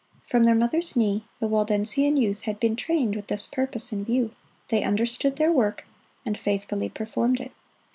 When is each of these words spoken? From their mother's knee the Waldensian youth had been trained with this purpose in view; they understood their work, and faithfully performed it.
From 0.27 0.45
their 0.45 0.55
mother's 0.55 0.95
knee 0.95 1.25
the 1.37 1.47
Waldensian 1.47 2.17
youth 2.17 2.41
had 2.45 2.59
been 2.59 2.75
trained 2.75 3.15
with 3.15 3.27
this 3.27 3.45
purpose 3.45 3.91
in 3.91 4.03
view; 4.03 4.31
they 4.69 4.81
understood 4.83 5.35
their 5.35 5.51
work, 5.51 5.85
and 6.25 6.35
faithfully 6.39 6.89
performed 6.89 7.39
it. 7.39 7.51